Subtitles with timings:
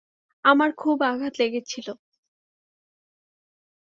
[0.45, 1.87] আমার খুব আঘাত লেগেছিল।